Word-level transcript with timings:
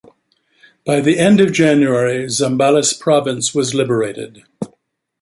By 0.83 0.99
the 0.99 1.19
end 1.19 1.39
of 1.39 1.53
January, 1.53 2.25
Zambales 2.25 2.99
province 2.99 3.53
was 3.53 3.75
liberated. 3.75 4.41